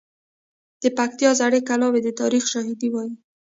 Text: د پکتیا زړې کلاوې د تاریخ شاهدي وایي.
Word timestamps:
د 0.81 0.83
پکتیا 0.97 1.29
زړې 1.39 1.61
کلاوې 1.69 2.01
د 2.03 2.09
تاریخ 2.21 2.43
شاهدي 2.53 2.89
وایي. 2.91 3.15